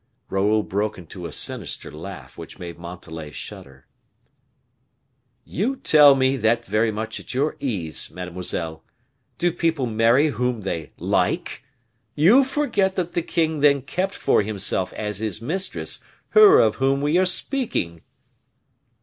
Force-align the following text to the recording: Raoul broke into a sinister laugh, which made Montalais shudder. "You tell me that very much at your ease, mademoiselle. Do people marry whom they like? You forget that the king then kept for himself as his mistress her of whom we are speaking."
Raoul 0.31 0.63
broke 0.63 0.97
into 0.97 1.27
a 1.27 1.31
sinister 1.31 1.91
laugh, 1.91 2.35
which 2.35 2.57
made 2.57 2.79
Montalais 2.79 3.33
shudder. 3.33 3.85
"You 5.45 5.75
tell 5.75 6.15
me 6.15 6.37
that 6.37 6.65
very 6.65 6.89
much 6.91 7.19
at 7.19 7.35
your 7.35 7.55
ease, 7.59 8.09
mademoiselle. 8.09 8.83
Do 9.37 9.51
people 9.51 9.85
marry 9.85 10.29
whom 10.29 10.61
they 10.61 10.91
like? 10.97 11.63
You 12.15 12.43
forget 12.43 12.95
that 12.95 13.13
the 13.13 13.21
king 13.21 13.59
then 13.59 13.83
kept 13.83 14.15
for 14.15 14.41
himself 14.41 14.91
as 14.93 15.19
his 15.19 15.39
mistress 15.39 15.99
her 16.29 16.57
of 16.59 16.77
whom 16.77 17.01
we 17.01 17.19
are 17.19 17.25
speaking." 17.27 18.01